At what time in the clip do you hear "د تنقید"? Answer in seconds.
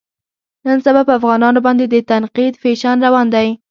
1.87-2.53